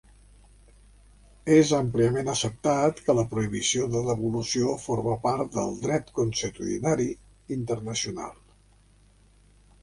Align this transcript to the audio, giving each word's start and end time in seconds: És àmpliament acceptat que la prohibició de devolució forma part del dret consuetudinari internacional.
És 1.55 1.73
àmpliament 1.79 2.31
acceptat 2.33 3.01
que 3.09 3.15
la 3.17 3.25
prohibició 3.33 3.85
de 3.97 4.01
devolució 4.07 4.73
forma 4.87 5.19
part 5.27 5.53
del 5.59 5.77
dret 5.85 6.11
consuetudinari 6.21 7.07
internacional. 7.59 8.35